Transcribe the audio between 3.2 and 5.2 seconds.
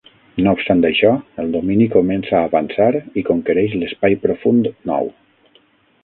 i conquereix l'Espai profund nou.